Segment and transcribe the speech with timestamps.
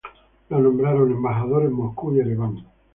[0.03, 2.65] El fue nombrado embajador en Moscú y Ereván.